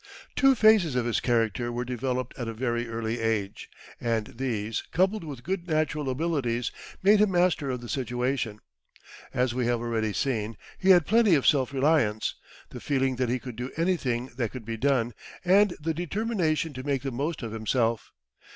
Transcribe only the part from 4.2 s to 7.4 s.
these, coupled with good natural abilities, made him